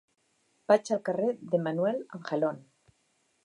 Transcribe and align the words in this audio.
Vaig 0.71 0.89
al 0.95 1.03
carrer 1.11 1.29
de 1.53 1.61
Manuel 1.67 2.03
Angelon. 2.21 2.61